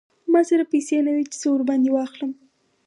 [0.31, 2.31] ما سره پیسې نه وې چې څه ور باندې واخلم.